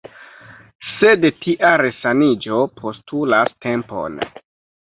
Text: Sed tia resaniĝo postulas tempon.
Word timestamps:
Sed 0.91 1.27
tia 1.43 1.73
resaniĝo 1.83 2.65
postulas 2.81 3.55
tempon. 3.67 4.19